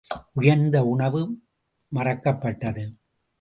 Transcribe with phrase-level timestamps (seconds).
[0.33, 1.21] உயர்ந்த உணவு
[1.91, 2.91] மறக்கப்பட்டது.